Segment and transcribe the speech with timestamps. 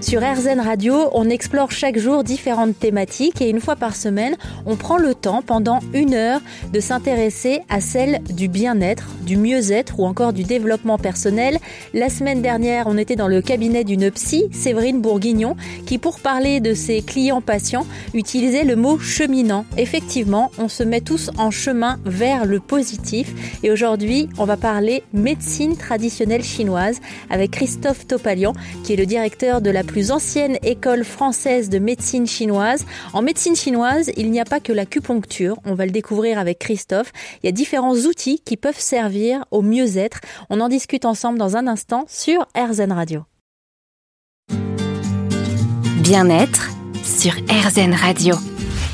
[0.00, 4.76] Sur RZN Radio, on explore chaque jour différentes thématiques et une fois par semaine, on
[4.76, 6.40] prend le temps pendant une heure
[6.72, 11.58] de s'intéresser à celle du bien-être, du mieux-être ou encore du développement personnel.
[11.94, 16.60] La semaine dernière, on était dans le cabinet d'une psy, Séverine Bourguignon, qui pour parler
[16.60, 19.66] de ses clients patients utilisait le mot cheminant.
[19.76, 25.02] Effectivement, on se met tous en chemin vers le positif et aujourd'hui, on va parler
[25.12, 28.52] médecine traditionnelle chinoise avec Christophe Topalian,
[28.84, 32.84] qui est le directeur de la plus ancienne école française de médecine chinoise.
[33.12, 37.10] En médecine chinoise, il n'y a pas que l'acupuncture, on va le découvrir avec Christophe.
[37.42, 40.20] Il y a différents outils qui peuvent servir au mieux-être.
[40.50, 43.22] On en discute ensemble dans un instant sur RZN Radio.
[46.02, 46.70] Bien-être
[47.02, 48.36] sur RZN Radio.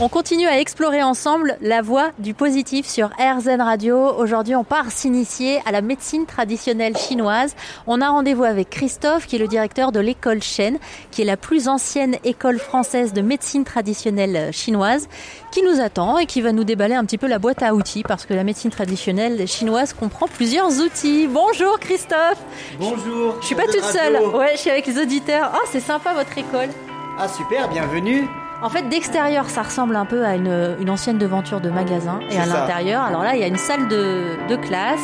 [0.00, 3.96] On continue à explorer ensemble la voie du positif sur RZN Radio.
[3.96, 7.54] Aujourd'hui, on part s'initier à la médecine traditionnelle chinoise.
[7.86, 10.78] On a rendez-vous avec Christophe, qui est le directeur de l'école Shen,
[11.12, 15.08] qui est la plus ancienne école française de médecine traditionnelle chinoise,
[15.52, 18.02] qui nous attend et qui va nous déballer un petit peu la boîte à outils,
[18.02, 21.28] parce que la médecine traditionnelle chinoise comprend plusieurs outils.
[21.28, 22.42] Bonjour Christophe
[22.80, 25.52] Bonjour Je suis pas toute seule, ouais, je suis avec les auditeurs.
[25.54, 26.70] Oh, c'est sympa votre école
[27.16, 28.26] Ah super, bienvenue
[28.62, 32.19] en fait, d'extérieur, ça ressemble un peu à une, une ancienne devanture de magasin.
[32.30, 35.02] Et à l'intérieur, alors là, il y a une salle de, de classe,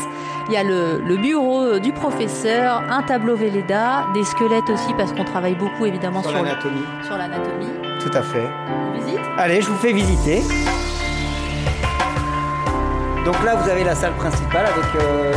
[0.48, 5.12] il y a le, le, bureau du professeur, un tableau Velleda, des squelettes aussi, parce
[5.12, 6.84] qu'on travaille beaucoup évidemment sur, l'anatomie.
[7.04, 7.66] Sur l'anatomie.
[8.00, 8.48] Tout à fait.
[8.94, 10.42] Visite Allez, je vous fais visiter.
[13.24, 15.32] Donc là, vous avez la salle principale avec euh,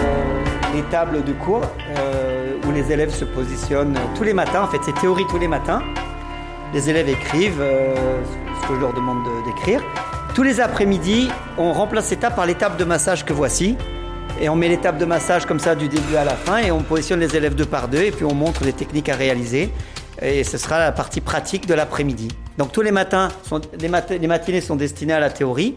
[0.74, 1.62] les tables de cours
[1.98, 4.64] euh, où les élèves se positionnent tous les matins.
[4.64, 5.82] En fait, c'est théorie tous les matins
[6.74, 7.94] les élèves écrivent euh,
[8.62, 9.82] ce que je leur demande d'écrire.
[10.34, 13.78] Tous les après-midi, on remplace l'étape par l'étape de massage que voici.
[14.42, 16.82] Et on met l'étape de massage comme ça du début à la fin et on
[16.82, 19.70] positionne les élèves deux par deux et puis on montre les techniques à réaliser.
[20.22, 22.30] Et ce sera la partie pratique de l'après-midi.
[22.58, 23.28] Donc tous les matins,
[23.80, 25.76] les, mat les matinées sont destinées à la théorie.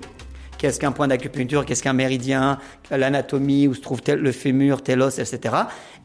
[0.56, 2.58] Qu'est-ce qu'un point d'acupuncture, qu'est-ce qu'un méridien,
[2.90, 5.54] l'anatomie, où se trouve le fémur, tel os, etc.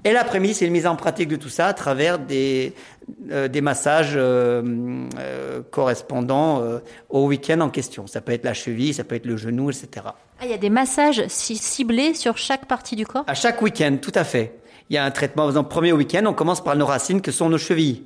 [0.04, 2.74] Et l'après-midi, c'est une mise en pratique de tout ça à travers des,
[3.30, 4.62] euh, des massages euh,
[5.20, 6.80] euh, correspondant euh,
[7.10, 8.08] au week-end en question.
[8.08, 9.90] Ça peut être la cheville, ça peut être le genou, etc.
[10.06, 13.26] Ah, il y a des massages ciblés sur chaque partie du corps?
[13.28, 14.60] À chaque week-end, tout à fait.
[14.90, 15.44] Il y a un traitement.
[15.44, 18.04] Par exemple, premier week-end, on commence par nos racines que sont nos chevilles.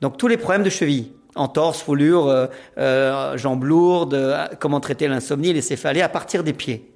[0.00, 2.46] Donc tous les problèmes de cheville entorse, foulure, euh,
[2.78, 6.92] euh, jambes lourdes, euh, comment traiter l'insomnie, les céphalées à partir des pieds.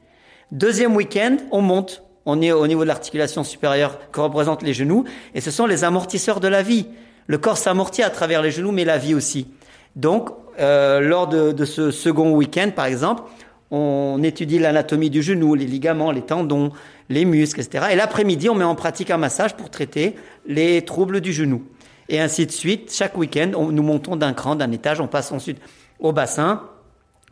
[0.53, 2.03] Deuxième week-end, on monte.
[2.31, 5.83] On est au niveau de l'articulation supérieure que représentent les genoux et ce sont les
[5.83, 6.87] amortisseurs de la vie.
[7.27, 9.49] Le corps s'amortit à travers les genoux, mais la vie aussi.
[9.97, 10.29] Donc,
[10.61, 13.23] euh, lors de, ce second week-end, par exemple,
[13.71, 16.71] on étudie l'anatomie du genou, les ligaments, les tendons,
[17.09, 17.87] les muscles, etc.
[17.93, 20.15] Et l'après-midi, on met en pratique un massage pour traiter
[20.47, 21.63] les troubles du genou
[22.11, 22.93] et ainsi de suite.
[22.93, 25.61] Chaque week-end, nous montons d'un cran, d'un étage, on passe ensuite
[25.99, 26.63] au bassin,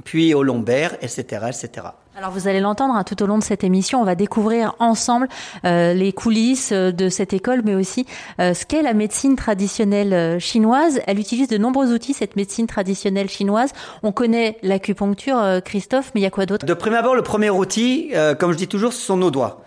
[0.05, 1.89] puis au lombaire, etc., etc.
[2.17, 5.29] Alors vous allez l'entendre hein, tout au long de cette émission, on va découvrir ensemble
[5.67, 8.07] euh, les coulisses de cette école, mais aussi
[8.41, 11.01] euh, ce qu'est la médecine traditionnelle euh, chinoise.
[11.07, 13.73] Elle utilise de nombreux outils, cette médecine traditionnelle chinoise.
[14.03, 16.65] On connaît l'acupuncture, euh, Christophe, mais il y a quoi d'autre?
[16.65, 19.63] De prime abord, le premier outil, euh, comme je dis toujours, ce sont nos doigts.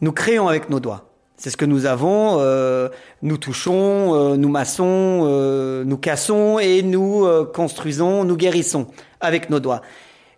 [0.00, 1.07] Nous créons avec nos doigts.
[1.38, 2.38] C'est ce que nous avons.
[2.40, 2.88] Euh,
[3.22, 8.88] nous touchons, euh, nous massons, euh, nous cassons et nous construisons, nous guérissons
[9.20, 9.80] avec nos doigts.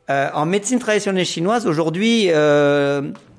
[0.09, 2.31] en médecine traditionnelle chinoise, aujourd'hui,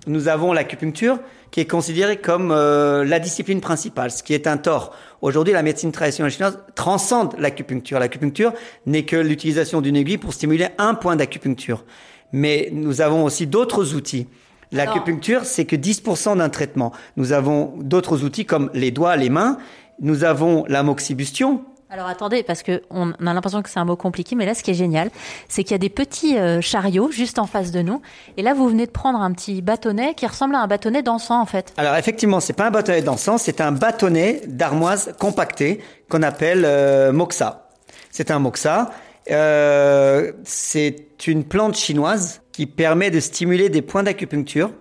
[0.07, 1.19] nous avons l'acupuncture
[1.51, 4.95] qui est considérée comme la discipline principale, ce qui est un tort.
[5.21, 7.99] Aujourd'hui, la médecine traditionnelle chinoise transcende l'acupuncture.
[7.99, 8.53] L'acupuncture
[8.85, 11.83] n'est que l'utilisation d'une aiguille pour stimuler un point d'acupuncture.
[12.31, 14.27] Mais nous avons aussi d'autres outils.
[14.71, 16.91] L'acupuncture, c'est que 10% d'un traitement.
[17.17, 19.57] Nous avons d'autres outils comme les doigts, les mains.
[19.99, 21.63] Nous avons la moxibustion.
[21.93, 24.63] Alors attendez, parce que on a l'impression que c'est un mot compliqué, mais là, ce
[24.63, 25.11] qui est génial,
[25.49, 28.01] c'est qu'il y a des petits euh, chariots juste en face de nous.
[28.37, 31.41] Et là, vous venez de prendre un petit bâtonnet qui ressemble à un bâtonnet d'encens,
[31.41, 31.73] en fait.
[31.75, 37.11] Alors effectivement, c'est pas un bâtonnet d'encens, c'est un bâtonnet d'armoise compacté qu'on appelle euh,
[37.11, 37.67] moxa.
[38.09, 38.91] C'est un moxa.
[39.29, 44.71] Euh, c'est une plante chinoise qui permet de stimuler des points d'acupuncture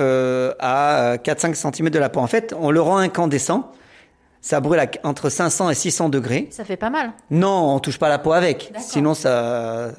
[0.00, 2.20] euh, à 4-5 cm de la peau.
[2.20, 3.72] En fait, on le rend incandescent.
[4.40, 6.48] Ça brûle à, entre 500 et 600 degrés.
[6.50, 7.12] Ça fait pas mal.
[7.30, 8.72] Non, on touche pas la peau avec.
[8.78, 9.92] Sinon, ça,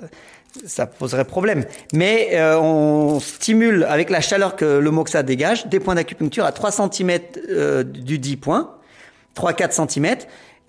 [0.65, 1.65] ça poserait problème.
[1.93, 6.51] Mais euh, on stimule avec la chaleur que le moxa dégage des points d'acupuncture à
[6.51, 7.19] 3 cm
[7.49, 8.75] euh, du 10 points,
[9.35, 10.15] 3-4 cm,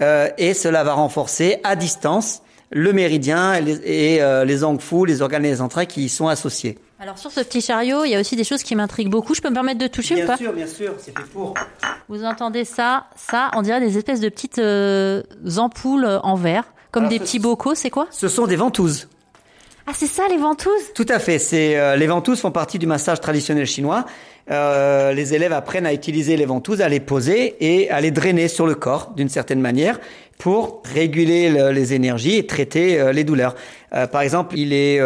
[0.03, 4.81] euh, et cela va renforcer à distance le méridien et les, et, euh, les angles
[4.81, 6.79] fous, les organes et les entrailles qui y sont associés.
[7.01, 9.35] Alors sur ce petit chariot, il y a aussi des choses qui m'intriguent beaucoup.
[9.35, 11.55] Je peux me permettre de toucher bien ou pas sûr, bien sûr, c'est fait pour.
[12.09, 15.23] Vous entendez ça Ça, on dirait des espèces de petites euh,
[15.57, 17.75] ampoules en verre, comme Alors, des ce- petits bocaux.
[17.75, 18.07] C'est quoi?
[18.11, 19.09] Ce sont des ventouses.
[19.87, 20.93] Ah, c'est ça les ventouses?
[20.95, 21.39] Tout à fait.
[21.39, 24.05] C'est euh, les ventouses font partie du massage traditionnel chinois.
[24.51, 28.49] Euh, les élèves apprennent à utiliser les ventouses, à les poser et à les drainer
[28.49, 30.01] sur le corps d'une certaine manière
[30.39, 33.55] pour réguler le- les énergies et traiter euh, les douleurs.
[33.93, 35.01] Euh, par exemple, il est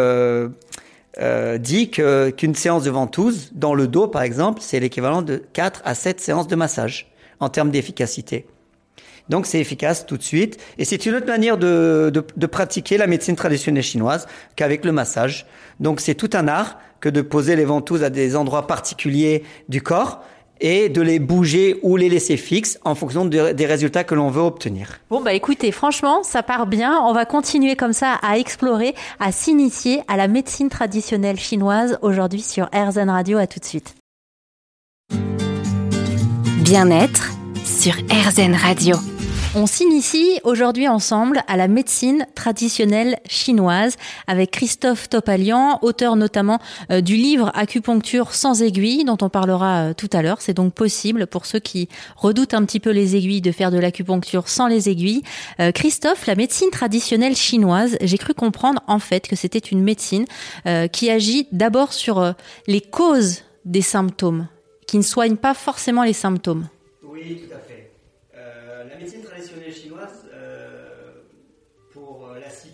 [1.59, 5.95] dit qu'une séance de ventouse dans le dos, par exemple, c'est l'équivalent de 4 à
[5.95, 7.09] 7 séances de massage
[7.39, 8.45] en termes d'efficacité.
[9.29, 10.57] Donc c'est efficace tout de suite.
[10.77, 14.91] Et c'est une autre manière de, de, de pratiquer la médecine traditionnelle chinoise qu'avec le
[14.91, 15.45] massage.
[15.79, 19.81] Donc c'est tout un art que de poser les ventouses à des endroits particuliers du
[19.81, 20.23] corps
[20.61, 24.29] et de les bouger ou les laisser fixes en fonction de- des résultats que l'on
[24.29, 24.99] veut obtenir.
[25.09, 26.97] Bon bah écoutez, franchement, ça part bien.
[27.03, 32.41] On va continuer comme ça à explorer, à s'initier à la médecine traditionnelle chinoise aujourd'hui
[32.41, 33.37] sur RZN Radio.
[33.37, 33.95] À tout de suite.
[36.63, 37.31] Bien-être
[37.65, 38.95] sur RZN Radio.
[39.57, 43.95] On s'initie aujourd'hui ensemble à la médecine traditionnelle chinoise
[44.27, 46.59] avec Christophe Topalian, auteur notamment
[46.91, 50.41] euh, du livre Acupuncture sans aiguille dont on parlera euh, tout à l'heure.
[50.41, 51.87] C'est donc possible pour ceux qui
[52.17, 55.23] redoutent un petit peu les aiguilles de faire de l'acupuncture sans les aiguilles.
[55.61, 60.25] Euh, Christophe, la médecine traditionnelle chinoise, j'ai cru comprendre en fait que c'était une médecine
[60.91, 62.33] qui agit d'abord sur
[62.67, 64.47] les causes des symptômes,
[64.85, 66.67] qui ne soigne pas forcément les symptômes.
[67.03, 67.75] Oui, tout à fait.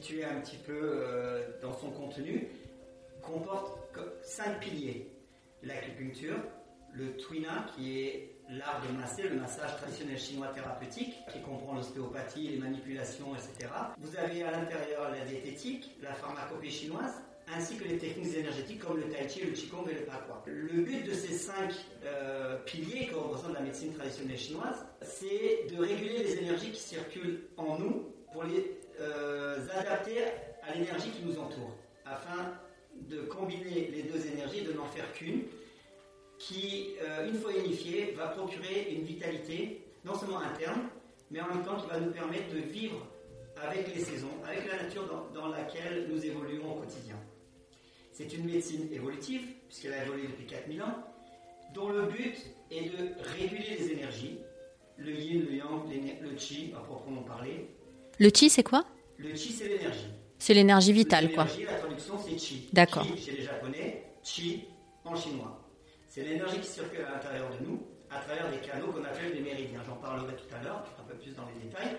[0.01, 2.48] Situer un petit peu euh, dans son contenu,
[3.21, 5.07] comporte co- cinq piliers.
[5.63, 6.38] L'acupuncture,
[6.94, 12.48] le tuina, qui est l'art de masser, le massage traditionnel chinois thérapeutique, qui comprend l'ostéopathie,
[12.50, 13.71] les manipulations, etc.
[14.00, 17.13] Vous avez à l'intérieur la diététique, la pharmacopée chinoise,
[17.56, 20.42] ainsi que les techniques énergétiques comme le tai chi, le qigong et le pakwa.
[20.48, 21.74] Le but de ces cinq
[22.06, 27.42] euh, piliers que représente la médecine traditionnelle chinoise, c'est de réguler les énergies qui circulent
[27.57, 29.57] en nous pour les euh,
[30.63, 31.75] à l'énergie qui nous entoure,
[32.06, 32.53] afin
[33.09, 35.44] de combiner les deux énergies de n'en faire qu'une,
[36.38, 40.81] qui, euh, une fois unifiée, va procurer une vitalité, non seulement interne,
[41.30, 43.06] mais en même temps qui va nous permettre de vivre
[43.62, 47.15] avec les saisons, avec la nature dans, dans laquelle nous évoluons au quotidien.
[48.12, 50.95] C'est une médecine évolutive, puisqu'elle a évolué depuis 4000 ans,
[51.74, 52.36] dont le but
[52.69, 54.39] est de réguler les énergies,
[54.98, 57.68] le yin, le yang, le chi, à proprement parler.
[58.21, 58.85] Le chi, c'est quoi
[59.18, 60.06] Le chi, c'est l'énergie.
[60.38, 61.45] C'est l'énergie vitale, quoi.
[61.45, 62.69] L'énergie, la traduction, c'est chi.
[62.71, 63.03] D'accord.
[63.03, 64.65] Chi chez les Japonais, chi
[65.03, 65.59] en chinois.
[66.07, 67.81] C'est l'énergie qui circule à l'intérieur de nous,
[68.12, 69.81] à travers des canaux qu'on appelle les méridiens.
[69.88, 71.97] J'en parlerai tout à l'heure, un peu plus dans les détails.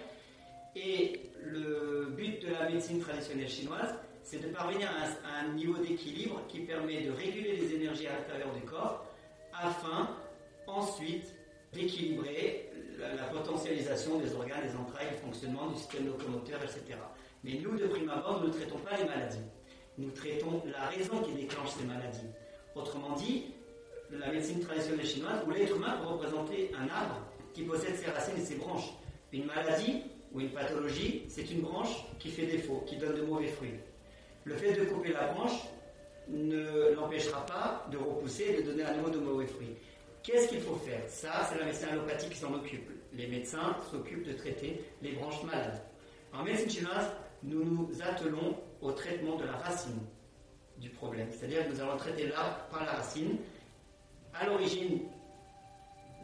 [0.77, 3.93] Et le but de la médecine traditionnelle chinoise,
[4.23, 8.07] c'est de parvenir à un, à un niveau d'équilibre qui permet de réguler les énergies
[8.07, 9.05] à l'intérieur du corps
[9.53, 10.17] afin
[10.69, 11.35] ensuite
[11.73, 12.71] d'équilibrer
[13.17, 16.99] la, potentialisation des organes, des entrailles, le fonctionnement du système locomoteur, etc.
[17.45, 19.45] Mais nous, de prime abord, nous ne traitons pas les maladies.
[19.99, 22.27] Nous traitons la raison qui déclenche ces maladies.
[22.75, 23.47] Autrement dit,
[24.11, 27.21] la médecine traditionnelle chinoise, où l'être humain peut représenter un arbre
[27.53, 28.93] qui possède ses racines et ses branches.
[29.33, 33.49] Une maladie ou une pathologie, c'est une branche qui fait défaut, qui donne de mauvais
[33.49, 33.75] fruits.
[34.45, 35.59] Le fait de couper la branche
[36.29, 39.77] ne l'empêchera pas de repousser et de donner à nouveau de mauvais fruits.
[40.23, 41.03] Qu'est-ce qu'il faut faire?
[41.09, 42.89] Ça, c'est la médecine allopathique qui s'en occupe.
[43.13, 45.83] Les médecins s'occupent de traiter les branches malades.
[46.33, 47.11] En médecine chinoise,
[47.43, 49.99] nous nous attelons au traitement de la racine
[50.79, 51.29] du problème.
[51.31, 53.37] C'est-à-dire que nous allons traiter l'arbre par la racine,
[54.33, 55.01] à l'origine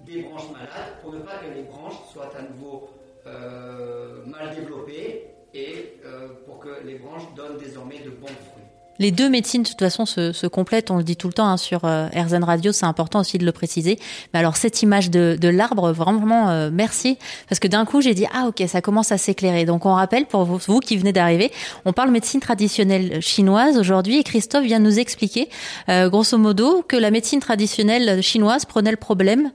[0.07, 2.91] des branches malades, pour ne pas que les branches soient à nouveau
[3.27, 8.68] euh, mal développées et euh, pour que les branches donnent désormais de bons fruits.
[8.99, 10.91] Les deux médecines, de toute façon, se, complètent.
[10.91, 12.09] On le dit tout le temps hein, sur euh,
[12.43, 12.73] Radio.
[12.73, 13.99] C'est important aussi de le préciser.
[14.33, 17.19] Mais alors, cette image de, l'arbre, vraiment, euh, merci.
[17.49, 19.65] Parce que d'un coup, j'ai dit, ah, ok, ça commence à s'éclairer.
[19.65, 21.53] Donc, on rappelle, pour vous, qui venez d'arriver,
[21.85, 24.19] on parle médecine traditionnelle chinoise aujourd'hui.
[24.19, 25.49] Et Christophe vient nous expliquer,
[25.89, 29.53] euh, grosso modo, que la médecine traditionnelle chinoise prenait le problème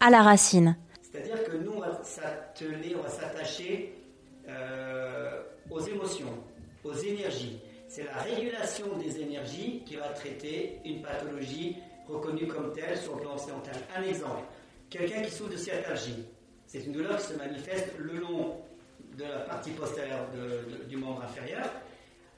[0.00, 0.76] à la racine.
[1.00, 3.94] C'est-à-dire que nous, on va s'atteler, on va s'attacher
[4.48, 5.30] euh,
[5.70, 6.23] aux émotions,
[8.18, 11.76] régulation des énergies qui va traiter une pathologie
[12.08, 13.74] reconnue comme telle sur le plan occidental.
[13.96, 14.42] Un exemple,
[14.90, 16.24] quelqu'un qui souffre de sciatalgie.
[16.66, 18.56] C'est une douleur qui se manifeste le long
[19.16, 21.70] de la partie postérieure de- de- du membre inférieur.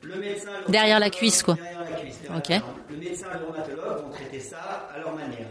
[0.03, 1.55] Le médecin, le Derrière la cuisse, quoi.
[1.55, 2.21] Derrière la cuisse.
[2.21, 2.49] derrière Ok.
[2.51, 2.95] la.
[2.95, 5.49] Le médecin et le rhumatologue vont traiter ça à leur manière.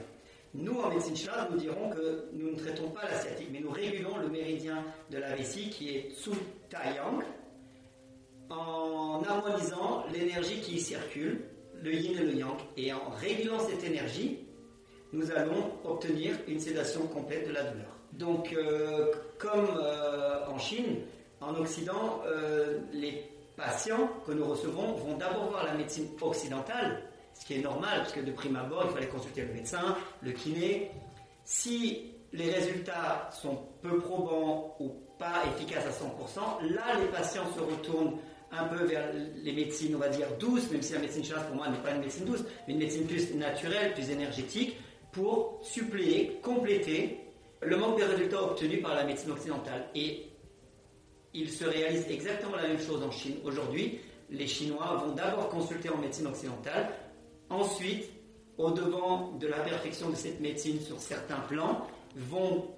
[0.54, 3.72] Nous, en médecine chinoise, nous dirons que nous ne traitons pas la sciatique, mais nous
[3.72, 6.30] régulons le méridien de la vessie qui est Tsu
[6.70, 7.22] Taiyang
[8.50, 11.42] en harmonisant l'énergie qui circule,
[11.82, 12.58] le yin et le yang.
[12.78, 14.40] Et en régulant cette énergie,
[15.14, 17.96] nous allons obtenir une sédation complète de la douleur.
[18.14, 21.02] Donc, euh, comme euh, en Chine,
[21.42, 23.24] en Occident, euh, les
[23.56, 28.14] patients que nous recevons vont d'abord voir la médecine occidentale, ce qui est normal, parce
[28.14, 30.92] que de prime abord, il fallait consulter le médecin, le kiné.
[31.44, 37.62] Si les résultats sont peu probants ou pas efficaces à 100%, là, les patients se
[37.62, 38.18] retournent
[38.52, 39.08] un peu vers
[39.44, 41.92] les médecines, on va dire, douces, même si la médecine chinoise, pour moi, n'est pas
[41.92, 44.78] une médecine douce, mais une médecine plus naturelle, plus énergétique,
[45.12, 47.20] pour suppléer, compléter
[47.62, 49.88] le manque des résultats obtenus par la médecine occidentale.
[49.96, 50.28] Et
[51.34, 53.36] il se réalise exactement la même chose en Chine.
[53.44, 54.00] Aujourd'hui,
[54.30, 56.90] les Chinois vont d'abord consulter en médecine occidentale,
[57.50, 58.10] ensuite,
[58.58, 62.70] au devant de la perfection de cette médecine sur certains plans, vont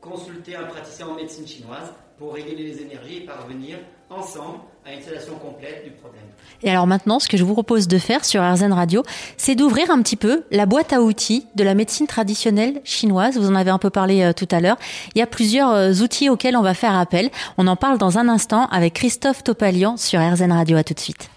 [0.00, 3.78] consulter un praticien en médecine chinoise pour réguler les énergies et parvenir
[4.10, 6.24] ensemble à une installation complète du problème.
[6.62, 9.02] Et alors maintenant, ce que je vous propose de faire sur RZN Radio,
[9.36, 13.36] c'est d'ouvrir un petit peu la boîte à outils de la médecine traditionnelle chinoise.
[13.38, 14.78] Vous en avez un peu parlé euh, tout à l'heure.
[15.14, 17.30] Il y a plusieurs euh, outils auxquels on va faire appel.
[17.58, 20.76] On en parle dans un instant avec Christophe Topalian sur RZN Radio.
[20.76, 21.30] À tout de suite.